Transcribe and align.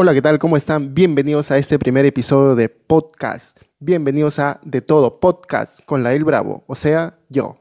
Hola, 0.00 0.14
¿qué 0.14 0.22
tal? 0.22 0.38
¿Cómo 0.38 0.56
están? 0.56 0.94
Bienvenidos 0.94 1.50
a 1.50 1.58
este 1.58 1.76
primer 1.76 2.06
episodio 2.06 2.54
de 2.54 2.68
podcast. 2.68 3.58
Bienvenidos 3.80 4.38
a 4.38 4.60
De 4.62 4.80
Todo 4.80 5.18
Podcast 5.18 5.80
con 5.86 6.04
la 6.04 6.12
El 6.12 6.22
Bravo, 6.22 6.62
o 6.68 6.76
sea, 6.76 7.18
yo. 7.28 7.58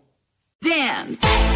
Dance. 0.61 1.46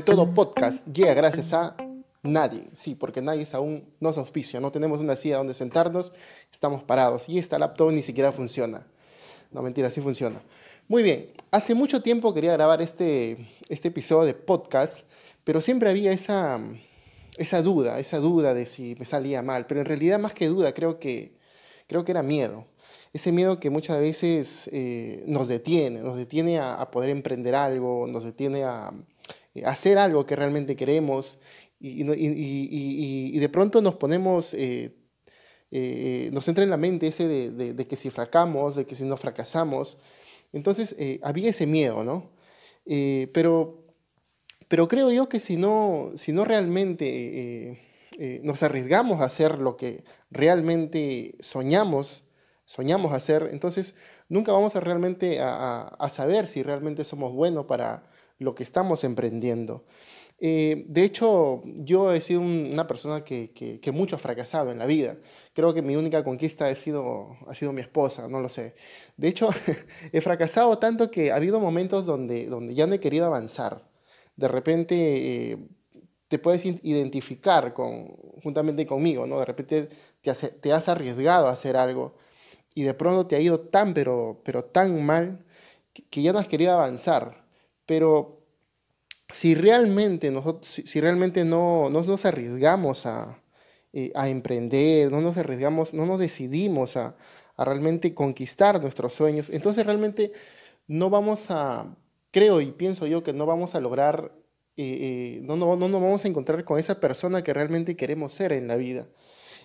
Todo 0.00 0.34
podcast 0.34 0.86
llega 0.86 1.14
gracias 1.14 1.52
a 1.52 1.76
nadie. 2.22 2.68
Sí, 2.72 2.94
porque 2.94 3.22
nadie 3.22 3.42
es 3.42 3.54
aún 3.54 3.84
nos 4.00 4.18
auspicia. 4.18 4.60
No 4.60 4.72
tenemos 4.72 5.00
una 5.00 5.16
silla 5.16 5.38
donde 5.38 5.54
sentarnos, 5.54 6.12
estamos 6.52 6.82
parados. 6.82 7.28
Y 7.28 7.38
esta 7.38 7.58
laptop 7.58 7.92
ni 7.92 8.02
siquiera 8.02 8.32
funciona. 8.32 8.86
No, 9.50 9.62
mentira, 9.62 9.90
sí 9.90 10.00
funciona. 10.00 10.40
Muy 10.88 11.02
bien, 11.02 11.28
hace 11.50 11.74
mucho 11.74 12.02
tiempo 12.02 12.34
quería 12.34 12.52
grabar 12.52 12.82
este, 12.82 13.48
este 13.68 13.88
episodio 13.88 14.26
de 14.26 14.34
podcast, 14.34 15.06
pero 15.44 15.60
siempre 15.60 15.90
había 15.90 16.12
esa, 16.12 16.60
esa 17.36 17.62
duda, 17.62 18.00
esa 18.00 18.18
duda 18.18 18.54
de 18.54 18.66
si 18.66 18.96
me 18.98 19.04
salía 19.04 19.42
mal. 19.42 19.66
Pero 19.66 19.80
en 19.80 19.86
realidad, 19.86 20.18
más 20.18 20.34
que 20.34 20.48
duda, 20.48 20.74
creo 20.74 20.98
que, 20.98 21.36
creo 21.86 22.04
que 22.04 22.12
era 22.12 22.22
miedo. 22.22 22.66
Ese 23.12 23.32
miedo 23.32 23.58
que 23.58 23.70
muchas 23.70 23.98
veces 23.98 24.68
eh, 24.72 25.24
nos 25.26 25.48
detiene, 25.48 26.00
nos 26.00 26.16
detiene 26.16 26.60
a 26.60 26.90
poder 26.92 27.10
emprender 27.10 27.56
algo, 27.56 28.06
nos 28.06 28.22
detiene 28.22 28.62
a, 28.62 28.92
hacer 29.64 29.98
algo 29.98 30.26
que 30.26 30.36
realmente 30.36 30.76
queremos 30.76 31.38
y, 31.80 33.38
de 33.38 33.48
pronto 33.48 33.80
nos 33.80 33.94
ponemos, 33.94 34.54
eh, 34.54 34.94
eh, 35.70 36.28
nos 36.32 36.46
entra 36.48 36.62
en 36.62 36.70
la 36.70 36.76
mente 36.76 37.06
ese 37.06 37.26
de, 37.26 37.86
que 37.86 37.96
si 37.96 38.10
fracamos, 38.10 38.76
de 38.76 38.86
que 38.86 38.94
si 38.94 39.04
no 39.04 39.16
fracasamos. 39.16 39.98
Entonces 40.52 40.96
había 41.22 41.50
ese 41.50 41.66
miedo, 41.66 42.04
¿no? 42.04 42.30
pero, 43.32 43.86
pero 44.68 44.88
creo 44.88 45.10
yo 45.10 45.28
que 45.28 45.40
si 45.40 45.56
no, 45.56 46.12
si 46.16 46.32
no 46.32 46.44
realmente 46.44 47.80
nos 48.42 48.62
arriesgamos 48.62 49.20
a 49.20 49.24
hacer 49.24 49.58
lo 49.58 49.76
que 49.76 50.04
realmente 50.30 51.36
soñamos, 51.40 52.24
soñamos 52.66 53.12
hacer, 53.12 53.48
entonces 53.52 53.96
nunca 54.28 54.52
vamos 54.52 54.76
a 54.76 54.80
realmente 54.80 55.38
a 55.40 56.08
saber 56.10 56.46
si 56.46 56.62
realmente 56.62 57.04
somos 57.04 57.32
buenos 57.32 57.66
para, 57.66 58.09
lo 58.40 58.54
que 58.56 58.64
estamos 58.64 59.04
emprendiendo. 59.04 59.84
Eh, 60.42 60.86
de 60.88 61.04
hecho, 61.04 61.62
yo 61.76 62.12
he 62.12 62.22
sido 62.22 62.40
una 62.40 62.86
persona 62.86 63.24
que, 63.24 63.52
que, 63.52 63.92
mucho 63.92 64.16
ha 64.16 64.18
fracasado 64.18 64.72
en 64.72 64.78
la 64.78 64.86
vida. 64.86 65.18
Creo 65.52 65.74
que 65.74 65.82
mi 65.82 65.96
única 65.96 66.24
conquista 66.24 66.66
ha 66.66 66.74
sido, 66.74 67.36
ha 67.46 67.54
sido 67.54 67.72
mi 67.72 67.82
esposa, 67.82 68.26
no 68.28 68.40
lo 68.40 68.48
sé. 68.48 68.74
De 69.18 69.28
hecho, 69.28 69.50
he 70.12 70.20
fracasado 70.22 70.78
tanto 70.78 71.10
que 71.10 71.30
ha 71.30 71.36
habido 71.36 71.60
momentos 71.60 72.06
donde, 72.06 72.46
donde 72.46 72.74
ya 72.74 72.86
no 72.86 72.94
he 72.94 73.00
querido 73.00 73.26
avanzar. 73.26 73.86
De 74.36 74.48
repente 74.48 75.52
eh, 75.52 75.58
te 76.28 76.38
puedes 76.38 76.64
identificar 76.64 77.74
con, 77.74 78.06
juntamente 78.42 78.86
conmigo, 78.86 79.26
¿no? 79.26 79.40
De 79.40 79.44
repente 79.44 79.90
te, 80.22 80.32
te, 80.32 80.72
has 80.72 80.88
arriesgado 80.88 81.48
a 81.48 81.52
hacer 81.52 81.76
algo 81.76 82.14
y 82.74 82.84
de 82.84 82.94
pronto 82.94 83.26
te 83.26 83.36
ha 83.36 83.40
ido 83.40 83.60
tan, 83.60 83.94
pero, 83.94 84.40
pero 84.44 84.64
tan 84.64 85.04
mal 85.04 85.44
que, 85.92 86.04
que 86.08 86.22
ya 86.22 86.32
no 86.32 86.38
has 86.38 86.48
querido 86.48 86.72
avanzar. 86.72 87.44
Pero 87.90 88.46
si 89.32 89.56
realmente, 89.56 90.30
nosotros, 90.30 90.80
si, 90.84 91.00
realmente 91.00 91.44
no, 91.44 91.90
nos 91.90 92.24
arriesgamos 92.24 93.04
eh, 93.92 94.12
a, 94.14 94.28
emprender, 94.28 95.10
no 95.10 95.20
nos 95.20 95.36
arriesgamos, 95.36 95.92
no 95.92 96.06
nos 96.06 96.20
decidimos 96.20 96.96
a, 96.96 97.16
realmente 97.58 98.14
conquistar 98.14 98.80
nuestros 98.80 99.12
sueños, 99.12 99.50
entonces 99.50 99.84
realmente 99.84 100.30
no 100.86 101.10
vamos 101.10 101.50
a, 101.50 101.96
creo 102.30 102.60
y 102.60 102.70
pienso 102.70 103.08
yo 103.08 103.24
que 103.24 103.32
no 103.32 103.44
vamos 103.44 103.74
a 103.74 103.80
lograr, 103.80 104.36
eh, 104.76 104.98
eh, 105.00 105.40
no, 105.42 105.56
no, 105.56 105.74
no, 105.74 105.88
nos 105.88 106.00
vamos 106.00 106.24
a 106.24 106.28
encontrar 106.28 106.64
con 106.64 106.78
esa 106.78 107.00
persona 107.00 107.42
que 107.42 107.52
realmente 107.52 107.96
queremos 107.96 108.32
ser 108.32 108.52
en 108.52 108.68
la 108.68 108.76
vida. 108.76 109.08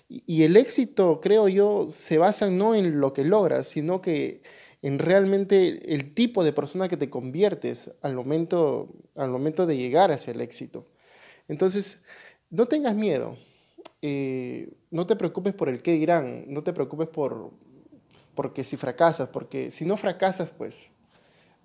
Y, 0.09 0.23
y 0.25 0.41
el 0.41 0.57
éxito, 0.57 1.21
creo 1.21 1.47
yo, 1.47 1.85
se 1.89 2.17
basa 2.17 2.49
no 2.49 2.73
en 2.73 2.99
lo 2.99 3.13
que 3.13 3.23
logras, 3.23 3.67
sino 3.67 4.01
que 4.01 4.41
en 4.85 4.99
realmente 4.99 5.95
el 5.95 6.13
tipo 6.13 6.43
de 6.43 6.53
persona 6.53 6.87
que 6.87 6.95
te 6.95 7.09
conviertes 7.09 7.91
al 8.03 8.13
momento, 8.13 8.93
al 9.15 9.31
momento 9.31 9.65
de 9.65 9.77
llegar 9.77 10.11
hacia 10.11 10.31
el 10.31 10.41
éxito. 10.41 10.85
Entonces, 11.47 12.03
no 12.51 12.67
tengas 12.67 12.93
miedo, 12.93 13.35
eh, 14.03 14.69
no 14.91 15.07
te 15.07 15.15
preocupes 15.15 15.55
por 15.55 15.69
el 15.69 15.81
qué 15.81 15.93
dirán, 15.93 16.45
no 16.49 16.61
te 16.61 16.71
preocupes 16.71 17.07
por 17.07 17.49
porque 18.35 18.63
si 18.63 18.77
fracasas, 18.77 19.27
porque 19.29 19.71
si 19.71 19.85
no 19.85 19.97
fracasas, 19.97 20.51
pues 20.51 20.91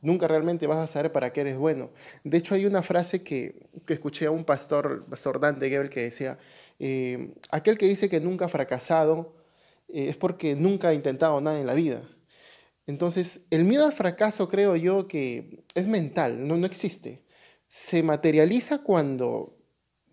nunca 0.01 0.27
realmente 0.27 0.67
vas 0.67 0.79
a 0.79 0.87
saber 0.87 1.13
para 1.13 1.31
qué 1.31 1.43
eres 1.43 1.59
bueno. 1.59 1.91
De 2.25 2.39
hecho, 2.39 2.55
hay 2.55 2.65
una 2.65 2.83
frase 2.83 3.23
que, 3.23 3.69
escuché 3.87 4.25
a 4.25 4.31
un 4.31 4.45
pastor, 4.45 5.05
pastor 5.05 5.41
Dante 5.41 5.69
Gebel, 5.69 5.91
que 5.91 6.05
decía, 6.05 6.39
eh, 6.79 7.35
aquel 7.51 7.77
que 7.77 7.85
dice 7.85 8.09
que 8.09 8.19
nunca 8.19 8.47
ha 8.47 8.49
fracasado 8.49 9.35
eh, 9.89 10.09
es 10.09 10.17
porque 10.17 10.57
nunca 10.57 10.89
ha 10.89 10.95
intentado 10.95 11.39
nada 11.43 11.61
en 11.61 11.67
la 11.67 11.75
vida. 11.75 12.03
Entonces, 12.91 13.47
el 13.51 13.65
miedo 13.65 13.87
al 13.87 13.93
fracaso 13.93 14.49
creo 14.49 14.77
yo 14.77 15.07
que 15.09 15.63
es 15.75 15.87
mental, 15.87 16.47
no, 16.47 16.57
no 16.57 16.67
existe. 16.67 17.23
Se 17.69 18.03
materializa 18.03 18.83
cuando 18.83 19.57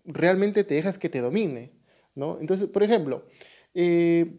realmente 0.04 0.64
te 0.64 0.74
dejas 0.74 0.96
que 0.96 1.08
te 1.08 1.20
domine, 1.20 1.72
¿no? 2.14 2.38
Entonces, 2.40 2.68
por 2.68 2.84
ejemplo, 2.84 3.26
eh, 3.74 4.38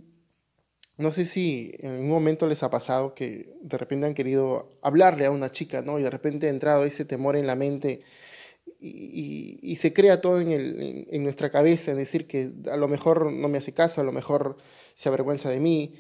no 0.98 1.12
sé 1.12 1.26
si 1.26 1.74
en 1.80 1.92
un 1.92 2.10
momento 2.10 2.48
les 2.48 2.64
ha 2.64 2.70
pasado 2.70 3.14
que 3.14 3.54
de 3.62 3.78
repente 3.78 4.08
han 4.08 4.14
querido 4.14 4.70
hablarle 4.82 5.26
a 5.26 5.32
una 5.32 5.52
chica, 5.52 5.82
¿no? 5.82 6.00
Y 6.00 6.04
de 6.04 6.10
repente 6.10 6.48
ha 6.48 6.50
entrado 6.50 6.86
ese 6.86 7.06
temor 7.06 7.36
en 7.36 7.46
la 7.46 7.56
mente 7.56 8.02
y, 8.80 9.76
se 9.78 9.92
crea 9.92 10.22
todo 10.22 10.40
en, 10.40 10.52
en, 10.52 11.24
nuestra 11.24 11.52
cabeza, 11.52 11.92
en 11.92 11.98
decir 11.98 12.28
que 12.28 12.52
a 12.72 12.78
lo 12.78 12.88
mejor 12.88 13.32
no 13.32 13.50
me 13.50 13.58
hace 13.58 13.74
caso, 13.74 14.00
a 14.00 14.06
lo 14.06 14.14
mejor 14.14 14.58
se 14.94 15.10
avergüenza 15.10 15.50
de 15.50 15.60
mí, 15.60 15.96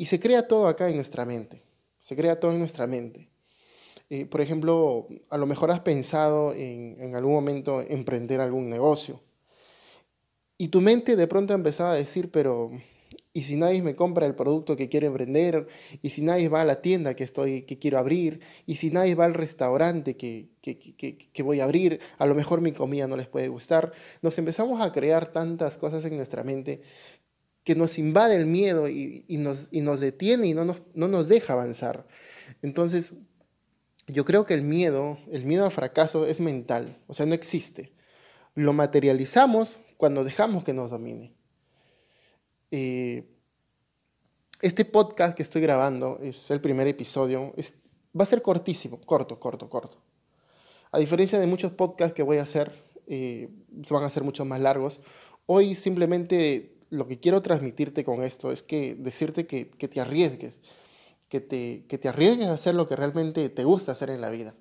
y 0.00 0.06
se 0.06 0.18
crea 0.18 0.48
todo 0.48 0.66
acá 0.66 0.88
en 0.88 0.96
nuestra 0.96 1.26
mente, 1.26 1.60
se 2.00 2.16
crea 2.16 2.40
todo 2.40 2.52
en 2.52 2.58
nuestra 2.58 2.86
mente. 2.86 3.28
Eh, 4.08 4.24
por 4.24 4.40
ejemplo, 4.40 5.06
a 5.28 5.36
lo 5.36 5.44
mejor 5.44 5.70
has 5.70 5.80
pensado 5.80 6.54
en, 6.54 7.14
algún 7.14 7.34
momento 7.34 7.82
emprender 7.82 8.40
algún 8.40 8.70
negocio. 8.70 9.20
Y 10.56 10.68
tu 10.68 10.80
mente 10.80 11.16
de 11.16 11.26
pronto 11.26 11.52
ha 11.52 11.56
empezado 11.56 11.90
a 11.90 11.96
decir, 11.96 12.30
pero 12.30 12.70
¿y 13.34 13.42
si 13.42 13.56
nadie 13.56 13.82
me 13.82 13.94
compra 13.94 14.24
el 14.24 14.34
producto 14.34 14.74
que 14.74 14.88
quiero 14.88 15.08
emprender? 15.08 15.66
¿Y 16.00 16.08
si 16.08 16.22
nadie 16.22 16.48
va 16.48 16.62
a 16.62 16.64
la 16.64 16.80
tienda 16.80 17.12
que, 17.14 17.24
estoy, 17.24 17.64
que 17.64 17.78
quiero 17.78 17.98
abrir? 17.98 18.40
¿Y 18.64 18.76
si 18.76 18.88
nadie 18.90 19.14
va 19.14 19.26
al 19.26 19.34
restaurante 19.34 20.16
que, 20.16 20.48
que, 20.62 20.78
que, 20.78 21.28
que 21.30 21.42
voy 21.42 21.60
a 21.60 21.64
abrir? 21.64 22.00
A 22.16 22.24
lo 22.24 22.34
mejor 22.34 22.62
mi 22.62 22.72
comida 22.72 23.06
no 23.06 23.18
les 23.18 23.28
puede 23.28 23.48
gustar. 23.48 23.92
Nos 24.22 24.38
empezamos 24.38 24.80
a 24.80 24.92
crear 24.92 25.30
tantas 25.30 25.76
cosas 25.76 26.06
en 26.06 26.16
nuestra 26.16 26.42
mente 26.42 26.80
que 27.64 27.74
nos 27.74 27.98
invade 27.98 28.36
el 28.36 28.46
miedo 28.46 28.88
y, 28.88 29.24
nos, 29.28 29.68
y 29.70 29.80
nos, 29.80 30.00
detiene 30.00 30.48
y 30.48 30.54
no 30.54 30.64
nos, 30.64 30.78
no 30.94 31.08
nos 31.08 31.28
deja 31.28 31.52
avanzar. 31.52 32.06
Entonces, 32.62 33.14
yo 34.06 34.24
creo 34.24 34.46
que 34.46 34.54
el 34.54 34.62
miedo, 34.62 35.18
el 35.30 35.44
miedo 35.44 35.64
al 35.64 35.70
fracaso 35.70 36.26
es 36.26 36.40
mental, 36.40 36.96
o 37.06 37.14
sea, 37.14 37.26
no 37.26 37.34
existe. 37.34 37.92
Lo 38.54 38.72
materializamos 38.72 39.78
cuando 39.96 40.24
dejamos 40.24 40.64
que 40.64 40.72
nos 40.72 40.90
domine. 40.90 41.34
Eh, 42.70 43.28
este 44.62 44.84
podcast 44.84 45.36
que 45.36 45.42
estoy 45.42 45.62
grabando 45.62 46.18
es 46.22 46.50
el 46.50 46.60
primer 46.60 46.86
episodio, 46.86 47.52
es, 47.56 47.74
va 48.18 48.24
a 48.24 48.26
ser 48.26 48.42
cortísimo, 48.42 49.00
corto, 49.00 49.38
corto, 49.38 49.68
corto. 49.68 50.02
A 50.92 50.98
diferencia 50.98 51.38
de 51.38 51.46
muchos 51.46 51.72
podcasts 51.72 52.14
que 52.14 52.22
voy 52.22 52.38
a 52.38 52.42
hacer, 52.42 52.72
eh, 53.06 53.48
van 53.90 54.04
a 54.04 54.10
ser 54.10 54.24
mucho 54.24 54.44
más 54.44 54.60
largos, 54.60 55.00
hoy 55.46 55.74
simplemente 55.74 56.79
lo 56.90 57.06
que 57.06 57.18
quiero 57.18 57.40
transmitirte 57.40 58.04
con 58.04 58.22
esto 58.22 58.52
es 58.52 58.62
que 58.62 58.96
decirte 58.96 59.46
que, 59.46 59.64
te 59.64 60.00
arriesgues, 60.00 60.58
que 61.28 61.40
te, 61.40 61.84
que 61.88 61.98
te 61.98 62.08
arriesgues 62.08 62.48
a 62.48 62.54
hacer 62.54 62.74
lo 62.74 62.88
que 62.88 62.96
realmente 62.96 63.48
te 63.48 63.64
gusta 63.64 63.92
hacer 63.92 64.10
en 64.10 64.20
la 64.20 64.30
vida. 64.30 64.54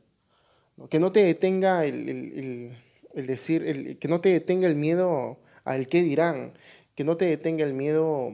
Que 0.90 1.00
no 1.00 1.12
te 1.12 1.24
detenga 1.24 1.86
el, 1.86 2.78
decir, 3.14 3.98
que 4.00 4.08
no 4.08 4.22
te 4.22 4.30
detenga 4.30 4.68
el 4.68 4.76
miedo 4.76 5.40
al 5.66 5.88
qué 5.88 6.04
dirán, 6.04 6.54
que 6.96 7.04
no 7.04 7.18
te 7.18 7.26
detenga 7.26 7.66
el 7.66 7.74
miedo 7.74 8.32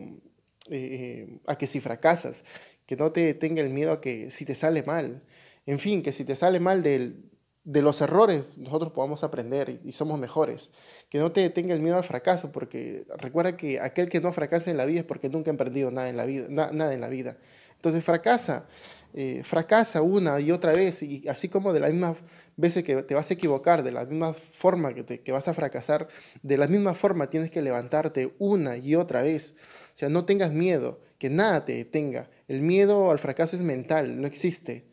eh, 0.69 1.39
a 1.47 1.57
que 1.57 1.65
si 1.65 1.79
fracasas, 1.79 2.43
que 2.85 2.95
no 2.97 3.11
te 3.11 3.21
detenga 3.21 3.61
el 3.61 3.69
miedo 3.69 3.93
a 3.93 4.01
que 4.01 4.29
si 4.29 4.45
te 4.45 4.55
sale 4.55 4.83
mal. 4.83 5.23
En 5.65 5.79
fin, 5.79 6.03
que 6.03 6.11
si 6.11 6.25
te 6.25 6.35
sale 6.35 6.59
mal 6.59 6.83
del, 6.83 7.23
de 7.65 7.81
los 7.81 7.99
errores 7.99 8.57
nosotros 8.57 8.91
podamos 8.93 9.23
aprender 9.23 9.81
y 9.83 9.91
somos 9.91 10.19
mejores. 10.19 10.69
Que 11.09 11.17
no 11.17 11.31
te 11.31 11.41
detenga 11.41 11.73
el 11.73 11.81
miedo 11.81 11.97
al 11.97 12.03
fracaso, 12.03 12.51
porque 12.51 13.05
recuerda 13.17 13.57
que 13.57 13.79
aquel 13.79 14.07
que 14.07 14.21
no 14.21 14.31
fracasa 14.31 14.71
en 14.71 14.77
la 14.77 14.85
vida 14.85 14.99
es 15.01 15.05
porque 15.05 15.29
nunca 15.29 15.49
ha 15.49 15.53
emprendido 15.53 15.91
nada 15.91 16.09
en 16.09 16.15
la 16.15 16.25
vida. 16.25 16.47
nada 16.49 16.93
en 16.93 17.01
la 17.01 17.09
vida. 17.09 17.37
Entonces 17.75 18.03
fracasa. 18.03 18.67
eh, 19.13 19.43
fracasa 19.43 20.01
una 20.01 20.39
y 20.41 20.51
otra 20.51 20.73
vez, 20.73 21.01
y 21.01 21.25
así 21.29 21.47
como 21.47 21.71
de 21.71 21.79
la 21.79 21.87
misma 21.89 22.15
veces 22.57 22.83
que 22.83 23.01
te 23.03 23.15
vas 23.15 23.29
a 23.31 23.33
equivocar, 23.33 23.83
de 23.83 23.91
la 23.91 24.05
misma 24.05 24.33
forma 24.33 24.93
que, 24.93 25.03
te, 25.03 25.21
que 25.21 25.31
vas 25.31 25.47
a 25.47 25.53
fracasar, 25.53 26.07
de 26.41 26.57
la 26.57 26.67
misma 26.67 26.93
forma 26.93 27.29
tienes 27.29 27.51
que 27.51 27.61
levantarte 27.61 28.33
una 28.39 28.77
y 28.77 28.95
otra 28.95 29.21
vez. 29.21 29.55
O 29.93 29.97
sea, 29.97 30.09
no 30.09 30.25
tengas 30.25 30.51
miedo, 30.51 30.99
que 31.17 31.29
nada 31.29 31.63
te 31.65 31.73
detenga. 31.73 32.29
El 32.47 32.61
miedo 32.61 33.11
al 33.11 33.19
fracaso 33.19 33.55
es 33.55 33.61
mental, 33.61 34.19
no 34.19 34.27
existe, 34.27 34.85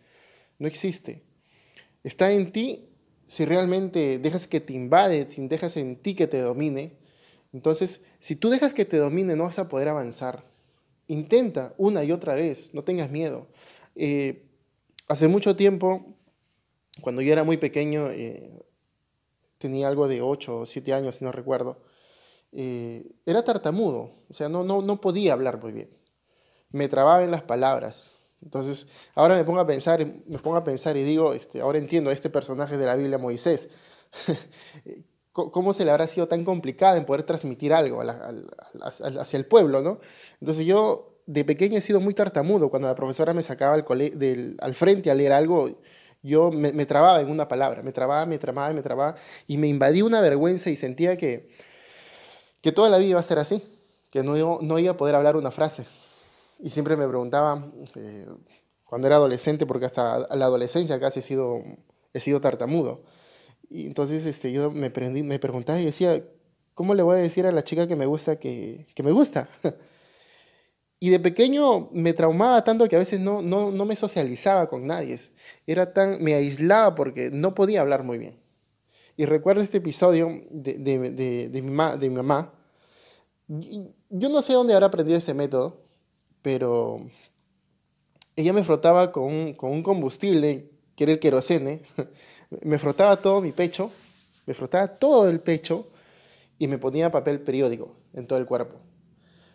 no 0.58 0.68
existe. 0.68 1.25
Está 2.02 2.32
en 2.32 2.52
ti 2.52 2.88
si 3.26 3.44
realmente 3.44 4.19
dejas 4.19 4.46
que 4.46 4.60
te 4.60 4.72
invade, 4.72 5.31
si 5.31 5.46
dejas 5.49 5.76
en 5.76 5.96
ti 5.96 6.14
que 6.14 6.26
te 6.26 6.40
domine. 6.40 6.99
Entonces, 7.52 8.04
si 8.19 8.37
tú 8.37 8.50
dejas 8.50 8.75
que 8.75 8.84
te 8.84 8.96
domine, 8.96 9.37
no 9.37 9.44
vas 9.44 9.58
a 9.58 9.69
poder 9.69 9.88
avanzar. 9.88 10.44
Intenta 11.06 11.75
una 11.78 12.04
y 12.04 12.12
otra 12.12 12.34
vez, 12.34 12.75
no 12.75 12.84
tengas 12.84 13.10
miedo. 13.10 13.46
Eh, 13.94 14.44
hace 15.08 15.28
mucho 15.28 15.56
tiempo, 15.56 16.16
cuando 17.00 17.22
yo 17.22 17.32
era 17.32 17.44
muy 17.44 17.56
pequeño, 17.56 18.10
eh, 18.10 18.62
tenía 19.58 19.88
algo 19.88 20.08
de 20.08 20.22
8 20.22 20.60
o 20.60 20.66
7 20.66 20.93
años, 20.93 21.16
si 21.16 21.25
no 21.25 21.32
recuerdo, 21.32 21.82
eh, 22.52 23.12
era 23.25 23.44
tartamudo, 23.44 24.12
o 24.28 24.34
sea, 24.34 24.49
no, 24.49 24.64
no, 24.64 24.82
no 24.82 25.00
podía 25.00 25.32
hablar 25.32 25.62
muy 25.62 25.72
bien. 25.72 25.90
Me 26.70 26.88
trababa 26.88 27.22
en 27.22 27.31
las 27.31 27.43
palabras. 27.43 28.12
Entonces, 28.42 28.86
ahora 29.14 29.36
me 29.36 29.44
pongo 29.44 29.60
a 29.60 29.66
pensar, 29.66 30.04
me 30.04 30.38
pongo 30.38 30.56
a 30.56 30.64
pensar 30.64 30.96
y 30.96 31.04
digo, 31.04 31.32
este, 31.32 31.60
ahora 31.60 31.78
entiendo 31.78 32.10
a 32.10 32.12
este 32.12 32.30
personaje 32.30 32.76
de 32.76 32.86
la 32.86 32.96
Biblia, 32.96 33.18
Moisés. 33.18 33.68
¿Cómo 35.32 35.72
se 35.72 35.86
le 35.86 35.90
habrá 35.90 36.06
sido 36.06 36.28
tan 36.28 36.44
complicado 36.44 36.98
en 36.98 37.06
poder 37.06 37.22
transmitir 37.22 37.72
algo 37.72 38.02
hacia 38.02 39.36
el 39.38 39.46
pueblo, 39.46 39.80
no? 39.80 39.98
Entonces 40.40 40.66
yo 40.66 41.20
de 41.24 41.44
pequeño 41.44 41.78
he 41.78 41.80
sido 41.80 42.00
muy 42.00 42.12
tartamudo. 42.12 42.68
Cuando 42.68 42.88
la 42.88 42.94
profesora 42.94 43.32
me 43.32 43.42
sacaba 43.42 43.74
al, 43.74 43.84
del, 44.18 44.56
al 44.60 44.74
frente 44.74 45.10
a 45.10 45.14
leer 45.14 45.32
algo, 45.32 45.80
yo 46.22 46.50
me, 46.50 46.72
me, 46.72 46.84
trababa 46.84 47.22
en 47.22 47.30
una 47.30 47.48
palabra, 47.48 47.82
me 47.82 47.92
trababa, 47.92 48.26
me 48.26 48.38
trababa, 48.38 48.74
me 48.74 48.82
trababa, 48.82 49.16
y 49.46 49.56
me 49.56 49.68
invadía 49.68 50.04
una 50.04 50.20
vergüenza 50.20 50.68
y 50.68 50.76
sentía 50.76 51.16
que, 51.16 51.48
que 52.60 52.72
toda 52.72 52.90
la 52.90 52.98
vida 52.98 53.10
iba 53.10 53.20
a 53.20 53.22
ser 53.22 53.38
así, 53.38 53.62
que 54.10 54.22
no, 54.22 54.58
no 54.60 54.78
iba 54.78 54.92
a 54.92 54.96
poder 54.98 55.14
hablar 55.14 55.36
una 55.36 55.50
frase. 55.50 55.86
Y 56.62 56.70
siempre 56.70 56.97
me 56.97 57.09
preguntaba, 57.09 57.70
eh, 57.97 58.26
cuando 58.85 59.09
era 59.09 59.17
adolescente, 59.17 59.67
porque 59.67 59.87
hasta 59.87 60.20
la 60.35 60.44
adolescencia 60.44 61.00
casi 61.00 61.19
he 61.19 61.23
sido, 61.23 61.61
he 62.14 62.20
sido 62.20 62.41
tartamudo, 62.41 63.03
y 63.69 63.87
entonces 63.87 64.25
este, 64.26 64.53
yo 64.53 64.70
me, 64.70 64.91
preguntaba 64.91 65.81
y 65.81 65.85
decía, 65.85 66.23
¿cómo 66.75 66.94
le 66.94 67.03
voy 67.03 67.17
a 67.17 67.19
decir 67.19 67.47
a 67.47 67.53
la 67.53 67.64
chica 67.64 67.88
que 67.88 67.97
me 67.97 68.06
gusta 68.06 68.37
que, 68.37 68.87
que 68.94 69.03
me 69.03 69.12
gusta? 69.12 69.49
Y 71.00 71.11
de 71.11 71.19
pequeño 71.19 71.88
me 71.91 72.12
traumaba 72.12 72.62
tanto 72.62 72.88
que 72.88 72.94
a 72.94 73.00
veces 73.00 73.19
no, 73.19 73.43
no, 73.43 73.73
no 73.73 73.85
me 73.85 73.97
socializaba 73.97 74.69
con 74.69 74.87
nadie. 74.87 75.19
Era 75.67 75.93
tan, 75.93 76.23
me 76.23 76.35
aislaba 76.35 76.94
porque 76.94 77.29
no 77.32 77.56
podía 77.56 77.81
hablar 77.81 78.05
muy 78.05 78.19
bien. 78.19 78.38
Y 79.17 79.25
recuerdo 79.25 79.62
este 79.62 79.79
episodio 79.79 80.29
de, 80.50 80.75
de, 80.75 81.49
de 81.49 81.61
mi, 81.62 81.73
ma, 81.73 81.97
de 81.97 82.09
mi 82.09 82.14
mamá. 82.14 82.55
Yo 83.49 84.29
no 84.29 84.43
sé 84.43 84.53
dónde 84.53 84.75
habrá 84.75 84.87
aprendido 84.87 85.19
ese 85.19 85.35
método, 85.35 85.82
pero 86.42 87.00
ella 88.36 88.52
me 88.52 88.64
frotaba 88.64 89.12
con 89.12 89.24
un, 89.24 89.54
con 89.54 89.70
un 89.70 89.82
combustible, 89.82 90.70
que 90.96 91.04
era 91.04 91.12
el 91.12 91.20
querosene. 91.20 91.82
me 92.62 92.78
frotaba 92.78 93.16
todo 93.16 93.40
mi 93.40 93.52
pecho, 93.52 93.90
me 94.46 94.54
frotaba 94.54 94.88
todo 94.88 95.28
el 95.28 95.40
pecho 95.40 95.86
y 96.58 96.68
me 96.68 96.78
ponía 96.78 97.10
papel 97.10 97.40
periódico 97.40 97.94
en 98.12 98.26
todo 98.26 98.38
el 98.38 98.46
cuerpo. 98.46 98.76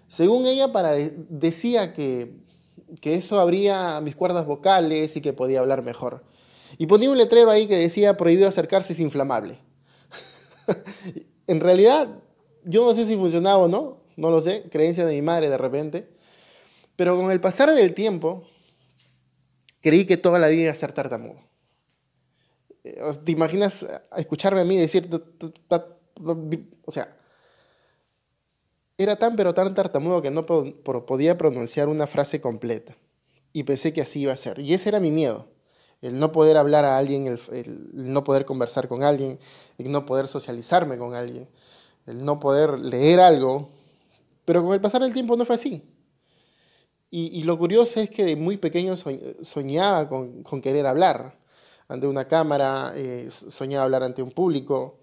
Según 0.07 0.45
ella, 0.45 0.67
decía 1.29 1.93
que, 1.93 2.31
que 3.01 3.15
eso 3.15 3.39
abría 3.39 3.99
mis 4.01 4.15
cuerdas 4.15 4.45
vocales 4.45 5.15
y 5.15 5.21
que 5.21 5.33
podía 5.33 5.59
hablar 5.59 5.83
mejor. 5.83 6.23
Y 6.77 6.85
ponía 6.85 7.09
un 7.09 7.17
letrero 7.17 7.49
ahí 7.49 7.67
que 7.67 7.77
decía 7.77 8.17
prohibido 8.17 8.47
acercarse, 8.47 8.93
es 8.93 8.99
inflamable. 8.99 9.59
en 11.47 11.59
realidad, 11.59 12.07
yo 12.63 12.85
no 12.85 12.95
sé 12.95 13.05
si 13.05 13.15
funcionaba 13.15 13.57
o 13.57 13.67
no, 13.67 13.97
no 14.15 14.31
lo 14.31 14.41
sé, 14.41 14.63
creencia 14.69 15.05
de 15.05 15.15
mi 15.15 15.21
madre 15.21 15.49
de 15.49 15.57
repente. 15.57 16.16
Pero 16.97 17.15
con 17.15 17.31
el 17.31 17.39
pasar 17.39 17.73
del 17.73 17.93
tiempo, 17.93 18.45
creí 19.81 20.05
que 20.05 20.17
toda 20.17 20.39
la 20.39 20.49
vida 20.49 20.63
iba 20.63 20.71
a 20.73 20.75
ser 20.75 20.91
tartamudo. 20.91 21.39
Eh, 22.83 23.01
¿Te 23.23 23.31
imaginas 23.31 23.85
escucharme 24.17 24.59
a 24.59 24.65
mí 24.65 24.77
decir, 24.77 25.09
o 26.85 26.91
sea, 26.91 27.17
era 28.97 29.15
tan 29.17 29.35
pero 29.35 29.53
tan 29.53 29.73
tartamudo 29.75 30.21
que 30.21 30.31
no 30.31 30.45
podía 30.45 31.37
pronunciar 31.37 31.87
una 31.87 32.07
frase 32.07 32.41
completa. 32.41 32.95
Y 33.53 33.63
pensé 33.63 33.93
que 33.93 34.01
así 34.01 34.21
iba 34.21 34.33
a 34.33 34.37
ser. 34.37 34.59
Y 34.59 34.73
ese 34.73 34.89
era 34.89 34.99
mi 34.99 35.11
miedo. 35.11 35.47
El 36.01 36.19
no 36.19 36.31
poder 36.31 36.57
hablar 36.57 36.85
a 36.85 36.97
alguien, 36.97 37.27
el, 37.27 37.89
no 37.93 38.23
poder 38.23 38.45
conversar 38.45 38.87
con 38.87 39.03
alguien, 39.03 39.39
el 39.77 39.91
no 39.91 40.05
poder 40.05 40.27
socializarme 40.27 40.97
con 40.97 41.15
alguien, 41.15 41.47
el 42.05 42.23
no 42.23 42.39
poder 42.39 42.77
leer 42.79 43.19
algo. 43.19 43.69
Pero 44.45 44.63
con 44.63 44.73
el 44.73 44.81
pasar 44.81 45.01
del 45.01 45.13
tiempo 45.13 45.37
no 45.37 45.45
fue 45.45 45.55
así. 45.55 45.83
Y, 47.09 47.43
lo 47.43 47.57
curioso 47.57 48.01
es 48.01 48.09
que 48.09 48.25
de 48.25 48.35
muy 48.35 48.57
pequeño 48.57 48.95
soñaba 48.97 50.09
con, 50.09 50.43
querer 50.61 50.85
hablar 50.85 51.39
ante 51.87 52.05
una 52.05 52.27
cámara, 52.27 52.91
eh, 52.95 53.29
soñaba 53.29 53.85
hablar 53.85 54.03
ante 54.03 54.21
un 54.21 54.31
público, 54.31 54.99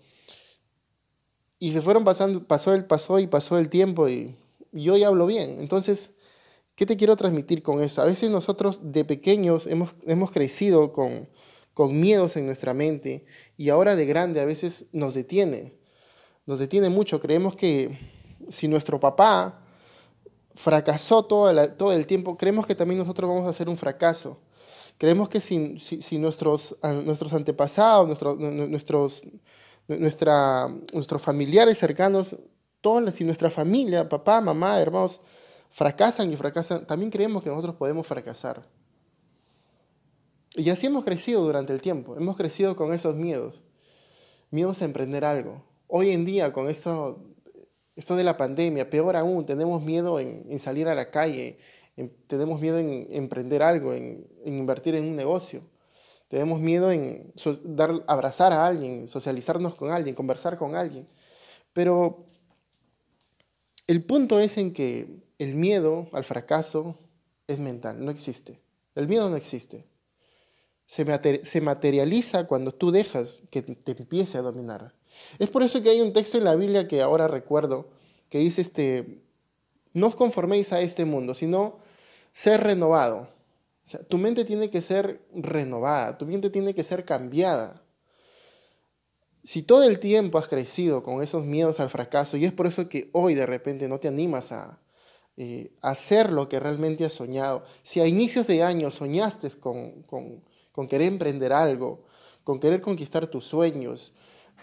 y 1.59 1.73
se 1.73 1.81
fueron 1.81 2.05
pasando, 2.05 2.47
pasó 2.47 2.75
el 2.75 2.85
pasó 2.85 3.19
y 3.19 3.27
pasó 3.27 3.59
el 3.59 3.71
tiempo 3.71 4.09
y, 4.09 4.37
yo 4.73 4.97
ya 4.97 5.06
hablo 5.06 5.25
bien. 5.27 5.59
Entonces, 5.61 6.11
¿qué 6.75 6.85
te 6.85 6.97
quiero 6.97 7.17
transmitir 7.17 7.62
con 7.62 7.83
eso? 7.83 8.03
A 8.03 8.05
veces 8.05 8.31
nosotros 8.31 8.81
de 8.83 9.05
pequeños 9.05 9.67
hemos, 9.67 9.95
hemos 10.05 10.31
crecido 10.31 10.93
con, 10.93 11.29
con 11.73 12.01
miedos 12.01 12.37
en 12.37 12.45
nuestra 12.45 12.75
mente 12.75 13.25
y 13.56 13.69
ahora 13.71 13.97
de 13.97 14.05
grande 14.05 14.41
a 14.41 14.45
veces 14.45 14.89
nos 14.93 15.15
detiene. 15.15 15.75
Nos 16.45 16.59
detiene 16.59 16.91
mucho. 16.91 17.21
Creemos 17.21 17.56
que 17.56 17.99
si 18.49 18.69
nuestro 18.69 19.01
papá 19.01 19.63
fracasó 20.55 21.25
todo, 21.25 21.71
todo 21.71 21.93
el 21.93 22.06
tiempo, 22.06 22.37
creemos 22.37 22.67
que 22.67 22.75
también 22.75 22.99
nosotros 22.99 23.29
vamos 23.29 23.47
a 23.47 23.51
hacer 23.51 23.69
un 23.69 23.77
fracaso. 23.77 24.39
Creemos 24.99 25.29
que 25.29 25.41
si, 25.41 26.19
nuestros, 26.19 26.77
nuestros 27.05 27.33
antepasados, 27.33 28.06
nuestros, 28.06 28.39
nuestros, 28.39 29.23
nuestra, 29.89 30.69
nuestros 30.93 31.21
familiares 31.21 31.79
cercanos, 31.79 32.37
todos, 32.81 33.15
si 33.15 33.25
nuestra 33.25 33.51
familia, 33.51 34.09
papá, 34.09 34.41
mamá, 34.41 34.81
hermanos, 34.81 35.21
fracasan 35.71 36.33
y 36.33 36.37
fracasan, 36.37 36.87
también 36.87 37.11
creemos 37.11 37.43
que 37.43 37.51
nosotros 37.51 37.75
podemos 37.75 38.06
fracasar. 38.06 38.62
Y 40.55 40.71
así 40.71 40.87
hemos 40.87 41.05
crecido 41.05 41.43
durante 41.43 41.73
el 41.73 41.81
tiempo, 41.81 42.17
hemos 42.17 42.37
crecido 42.37 42.77
con 42.77 42.95
esos 42.95 43.17
miedos, 43.17 43.65
miedos 44.53 44.81
a 44.83 44.85
emprender 44.85 45.25
algo. 45.25 45.65
Hoy 45.89 46.13
en 46.13 46.25
día, 46.25 46.53
con 46.53 46.69
esto, 46.69 47.19
esto 47.96 48.17
de 48.17 48.24
la 48.24 48.36
pandemia, 48.36 48.91
peor 48.91 49.17
aún, 49.17 49.46
tenemos 49.46 49.82
miedo 49.82 50.19
en, 50.20 50.58
salir 50.58 50.89
a 50.89 50.94
la 50.94 51.10
calle, 51.10 51.58
tenemos 52.27 52.60
miedo 52.60 52.79
en 52.79 53.06
emprender 53.10 53.63
algo, 53.63 53.94
en 53.94 54.27
invertir 54.44 54.94
en 54.94 55.05
un 55.05 55.17
negocio. 55.17 55.63
Tenemos 56.29 56.60
miedo 56.60 56.91
en 56.91 57.32
abrazar 58.08 58.53
a 58.53 58.67
alguien, 58.67 59.06
socializarnos 59.06 59.77
con 59.77 59.93
alguien, 59.93 60.17
conversar 60.17 60.58
con 60.58 60.74
alguien. 60.74 61.06
Pero 61.72 62.27
el 63.86 64.05
punto 64.05 64.41
es 64.41 64.58
en 64.58 64.72
que 64.72 65.22
el 65.39 65.55
miedo 65.55 66.08
al 66.13 66.24
fracaso 66.24 66.98
es 67.46 67.60
mental, 67.60 68.05
no 68.05 68.10
existe. 68.10 68.60
El 68.94 69.06
miedo 69.06 69.31
no 69.31 69.36
existe. 69.36 69.86
Se 70.86 71.60
materializa 71.60 72.48
cuando 72.48 72.72
tú 72.72 72.91
dejas 72.91 73.43
que 73.51 73.63
te 73.63 73.93
empiece 73.93 74.36
a 74.36 74.43
dominar. 74.43 74.93
Es 75.39 75.49
por 75.49 75.63
eso 75.63 75.83
que 75.83 75.91
hay 75.91 76.01
un 76.01 76.13
texto 76.13 76.39
en 76.39 76.44
la 76.44 76.56
Biblia 76.56 76.89
que 76.89 77.03
ahora 77.03 77.29
recuerdo 77.29 77.89
que 78.29 78.39
dice 78.39 78.61
este, 78.61 79.23
no 79.93 80.09
os 80.09 80.17
conforméis 80.17 80.73
a 80.73 80.81
este 80.81 81.05
mundo, 81.05 81.35
sino 81.35 81.79
ser 82.33 82.63
renovado 82.63 83.35
tu 84.09 84.19
mente 84.19 84.44
tiene 84.44 84.71
que 84.71 84.81
ser 84.81 85.21
renovada, 85.35 86.17
tu 86.17 86.27
mente 86.27 86.51
tiene 86.51 86.75
que 86.75 86.83
ser 86.83 87.05
cambiada. 87.05 87.83
Si 89.43 89.63
todo 89.63 89.85
el 89.85 90.01
tiempo 90.01 90.39
has 90.39 90.49
crecido 90.49 91.03
con 91.03 91.23
esos 91.23 91.44
miedos 91.44 91.81
al 91.81 91.91
fracaso 91.91 92.39
y 92.39 92.47
es 92.47 92.53
por 92.53 92.67
eso 92.67 92.89
que 92.89 93.11
hoy 93.13 93.35
de 93.35 93.44
repente 93.44 93.89
no 93.89 94.01
te 94.01 94.09
animas 94.09 94.53
a, 94.53 94.81
eh, 95.37 95.73
hacer 95.83 96.33
lo 96.33 96.49
que 96.49 96.61
realmente 96.61 97.05
has 97.05 97.13
soñado, 97.13 97.65
si 97.83 98.01
a 98.01 98.06
inicios 98.06 98.47
de 98.47 98.63
año 98.63 98.91
soñaste 98.91 99.51
con, 99.51 100.03
con, 100.05 100.89
querer 100.89 101.09
emprender 101.09 101.53
algo, 101.53 102.05
con 102.43 102.61
querer 102.61 102.81
conquistar 102.81 103.27
tus 103.27 103.44
sueños, 103.44 104.15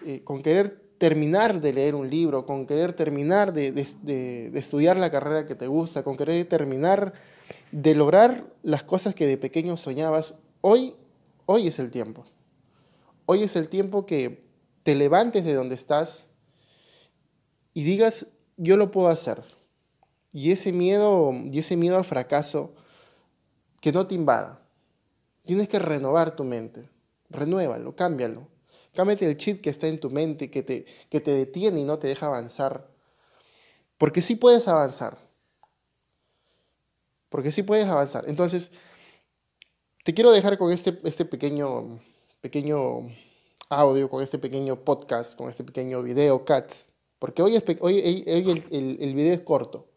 eh, 0.06 0.22
con 0.24 0.42
querer 0.42 0.82
terminar 0.98 1.62
de 1.62 1.74
leer 1.74 1.96
un 1.96 2.10
libro, 2.10 2.46
con 2.46 2.68
querer 2.68 2.94
terminar 2.94 3.54
de, 3.54 3.72
de 3.72 4.52
estudiar 4.54 4.98
la 4.98 5.10
carrera 5.10 5.46
que 5.46 5.56
te 5.56 5.68
gusta, 5.68 6.04
con 6.04 6.16
querer 6.16 6.48
terminar 6.48 7.14
de 7.72 7.96
lograr 7.96 8.46
las 8.64 8.84
cosas 8.84 9.16
que 9.16 9.26
de 9.26 9.38
pequeño 9.38 9.78
soñabas, 9.78 10.36
hoy, 10.62 10.96
hoy 11.46 11.68
es 11.68 11.80
el 11.80 11.90
tiempo. 11.90 12.26
Hoy 13.26 13.44
es 13.44 13.56
el 13.56 13.70
tiempo 13.70 14.06
que 14.06 14.44
te 14.84 14.96
levantes 14.96 15.46
de 15.46 15.54
donde 15.54 15.76
estás 15.76 16.28
y 17.74 17.84
digas, 17.84 18.28
yo 18.58 18.78
lo 18.78 18.92
puedo 18.92 19.08
hacer. 19.08 19.44
Y 20.34 20.52
ese 20.52 20.72
miedo, 20.72 21.32
y 21.34 21.60
ese 21.60 21.78
miedo 21.78 21.98
al 21.98 22.04
fracaso, 22.04 22.74
que 23.80 23.92
no 23.92 24.08
te 24.08 24.16
invada. 24.16 24.62
Tienes 25.44 25.68
que 25.68 25.80
renovar 25.80 26.36
tu 26.36 26.44
mente. 26.44 26.88
Renuévalo, 27.30 27.96
cámbialo. 27.96 28.48
Cámbiate 28.94 29.26
el 29.26 29.38
chip 29.38 29.62
que 29.62 29.70
está 29.70 29.88
en 29.88 30.00
tu 30.00 30.10
mente, 30.10 30.52
que 30.52 30.64
te, 30.64 30.86
que 31.10 31.22
te 31.22 31.32
detiene 31.32 31.82
y 31.82 31.84
no 31.84 31.98
te 31.98 32.08
deja 32.08 32.26
avanzar. 32.26 32.90
Porque 33.98 34.22
sí 34.22 34.36
puedes 34.36 34.68
avanzar. 34.68 35.18
Porque 37.30 37.52
sí 37.52 37.64
puedes 37.64 37.88
avanzar. 37.88 38.26
Entonces, 38.28 38.72
te 40.04 40.14
quiero 40.14 40.32
dejar 40.32 40.58
con 40.58 40.72
este, 40.72 41.00
este 41.04 41.24
pequeño, 41.24 42.02
pequeño 42.42 43.10
audio, 43.70 44.10
con 44.10 44.22
este 44.22 44.38
pequeño 44.38 44.84
podcast, 44.84 45.38
con 45.38 45.50
este 45.50 45.64
pequeño 45.64 46.04
video, 46.04 46.44
Cats. 46.44 46.92
Porque 47.20 47.42
hoy, 47.42 47.56
hoy, 47.80 48.24
el, 48.26 48.98
el, 49.00 49.16
video 49.16 49.34
es 49.34 49.42
corto. 49.42 49.88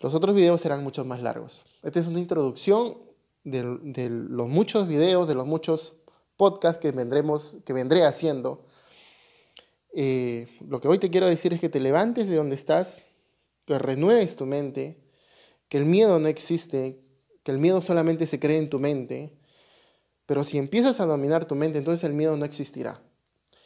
Los 0.00 0.14
otros 0.14 0.34
videos 0.34 0.60
serán 0.60 0.82
mucho 0.82 1.04
más 1.04 1.20
largos. 1.20 1.66
Esta 1.82 2.00
es 2.00 2.06
una 2.06 2.18
introducción 2.18 2.96
de, 3.44 3.78
de 3.82 4.08
los 4.08 4.48
muchos 4.48 4.88
videos, 4.88 5.28
de 5.28 5.34
los 5.34 5.46
muchos 5.46 5.99
podcasts 6.40 6.80
que, 6.80 6.90
vendremos, 6.90 7.58
que 7.66 7.74
vendré 7.74 8.06
haciendo. 8.06 8.64
Eh, 9.92 10.48
lo 10.66 10.80
que 10.80 10.88
hoy 10.88 10.98
te 10.98 11.10
quiero 11.10 11.28
decir 11.28 11.52
es 11.52 11.60
que 11.60 11.68
te 11.68 11.80
levantes 11.80 12.30
de 12.30 12.36
donde 12.36 12.54
estás, 12.54 13.04
que 13.66 13.78
renueves 13.78 14.36
tu 14.36 14.46
mente, 14.46 15.04
que 15.68 15.76
el 15.76 15.84
miedo 15.84 16.18
no 16.18 16.28
existe, 16.28 16.98
que 17.42 17.52
el 17.52 17.58
miedo 17.58 17.82
solamente 17.82 18.26
se 18.26 18.40
cree 18.40 18.56
en 18.56 18.70
tu 18.70 18.78
mente, 18.78 19.36
pero 20.24 20.42
si 20.42 20.56
empiezas 20.56 20.98
a 21.00 21.04
dominar 21.04 21.44
tu 21.44 21.56
mente, 21.56 21.76
entonces 21.76 22.04
el 22.04 22.14
miedo 22.14 22.34
no 22.38 22.46
existirá. 22.46 23.02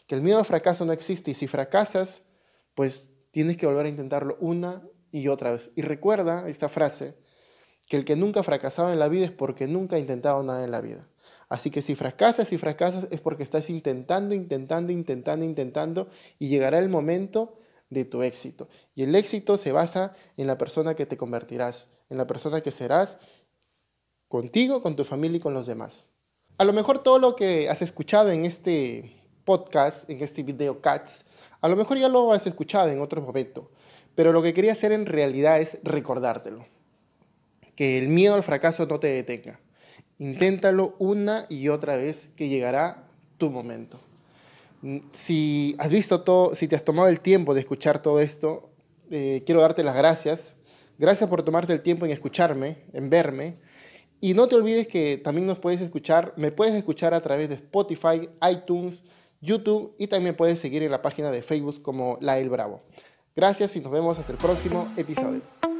Que 0.08 0.16
el 0.16 0.20
miedo 0.20 0.38
al 0.38 0.44
fracaso 0.44 0.84
no 0.84 0.92
existe 0.92 1.30
y 1.30 1.34
si 1.34 1.46
fracasas, 1.46 2.26
pues 2.74 3.12
tienes 3.30 3.56
que 3.56 3.66
volver 3.66 3.86
a 3.86 3.88
intentarlo 3.88 4.36
una 4.40 4.82
y 5.12 5.28
otra 5.28 5.52
vez. 5.52 5.70
Y 5.76 5.82
recuerda 5.82 6.48
esta 6.48 6.68
frase, 6.68 7.14
que 7.88 7.96
el 7.96 8.04
que 8.04 8.16
nunca 8.16 8.40
ha 8.40 8.42
fracasado 8.42 8.92
en 8.92 8.98
la 8.98 9.06
vida 9.06 9.26
es 9.26 9.30
porque 9.30 9.68
nunca 9.68 9.94
ha 9.94 10.00
intentado 10.00 10.42
nada 10.42 10.64
en 10.64 10.72
la 10.72 10.80
vida. 10.80 11.06
Así 11.48 11.70
que 11.70 11.82
si 11.82 11.94
fracasas 11.94 12.52
y 12.52 12.58
fracasas 12.58 13.08
es 13.10 13.20
porque 13.20 13.42
estás 13.42 13.70
intentando, 13.70 14.34
intentando, 14.34 14.92
intentando, 14.92 15.44
intentando 15.44 16.08
y 16.38 16.48
llegará 16.48 16.78
el 16.78 16.88
momento 16.88 17.58
de 17.90 18.04
tu 18.04 18.22
éxito. 18.22 18.68
Y 18.94 19.02
el 19.04 19.14
éxito 19.14 19.56
se 19.56 19.72
basa 19.72 20.14
en 20.36 20.46
la 20.46 20.58
persona 20.58 20.94
que 20.94 21.06
te 21.06 21.16
convertirás, 21.16 21.90
en 22.10 22.18
la 22.18 22.26
persona 22.26 22.60
que 22.60 22.70
serás 22.70 23.18
contigo, 24.28 24.82
con 24.82 24.96
tu 24.96 25.04
familia 25.04 25.36
y 25.38 25.40
con 25.40 25.54
los 25.54 25.66
demás. 25.66 26.10
A 26.58 26.64
lo 26.64 26.72
mejor 26.72 27.02
todo 27.02 27.18
lo 27.18 27.36
que 27.36 27.68
has 27.68 27.82
escuchado 27.82 28.30
en 28.30 28.44
este 28.44 29.22
podcast, 29.44 30.08
en 30.08 30.22
este 30.22 30.42
video 30.42 30.80
Cats, 30.80 31.24
a 31.60 31.68
lo 31.68 31.76
mejor 31.76 31.98
ya 31.98 32.08
lo 32.08 32.32
has 32.32 32.46
escuchado 32.46 32.90
en 32.90 33.00
otro 33.00 33.22
momento, 33.22 33.70
pero 34.14 34.32
lo 34.32 34.42
que 34.42 34.54
quería 34.54 34.72
hacer 34.72 34.92
en 34.92 35.06
realidad 35.06 35.60
es 35.60 35.78
recordártelo. 35.82 36.64
Que 37.74 37.98
el 37.98 38.08
miedo 38.08 38.34
al 38.34 38.42
fracaso 38.42 38.86
no 38.86 39.00
te 39.00 39.08
detenga. 39.08 39.60
Inténtalo 40.18 40.94
una 40.98 41.46
y 41.48 41.68
otra 41.68 41.96
vez 41.96 42.30
que 42.36 42.48
llegará 42.48 43.08
tu 43.38 43.50
momento. 43.50 43.98
Si 45.12 45.74
has 45.78 45.90
visto 45.90 46.22
todo, 46.22 46.54
si 46.54 46.68
te 46.68 46.76
has 46.76 46.84
tomado 46.84 47.08
el 47.08 47.20
tiempo 47.20 47.54
de 47.54 47.60
escuchar 47.60 48.02
todo 48.02 48.20
esto, 48.20 48.70
eh, 49.10 49.42
quiero 49.46 49.60
darte 49.60 49.82
las 49.82 49.96
gracias. 49.96 50.56
Gracias 50.98 51.28
por 51.28 51.42
tomarte 51.42 51.72
el 51.72 51.82
tiempo 51.82 52.04
en 52.04 52.12
escucharme, 52.12 52.78
en 52.92 53.10
verme. 53.10 53.54
Y 54.20 54.34
no 54.34 54.48
te 54.48 54.54
olvides 54.54 54.88
que 54.88 55.18
también 55.22 55.46
nos 55.46 55.58
puedes 55.58 55.80
escuchar, 55.80 56.32
me 56.36 56.52
puedes 56.52 56.74
escuchar 56.74 57.12
a 57.12 57.20
través 57.20 57.48
de 57.48 57.56
Spotify, 57.56 58.28
iTunes, 58.50 59.02
YouTube 59.40 59.94
y 59.98 60.06
también 60.06 60.36
puedes 60.36 60.58
seguir 60.58 60.82
en 60.82 60.90
la 60.90 61.02
página 61.02 61.30
de 61.30 61.42
Facebook 61.42 61.82
como 61.82 62.18
Lael 62.20 62.48
Bravo. 62.48 62.82
Gracias 63.36 63.76
y 63.76 63.80
nos 63.80 63.92
vemos 63.92 64.18
hasta 64.18 64.32
el 64.32 64.38
próximo 64.38 64.88
episodio. 64.96 65.73